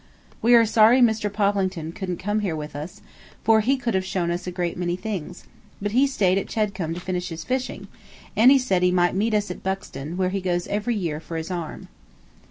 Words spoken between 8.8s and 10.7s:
he might meet us at Buxton, where he goes